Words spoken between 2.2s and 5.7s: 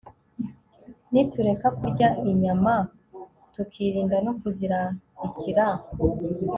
inyama, tukirinda no kuzirarikira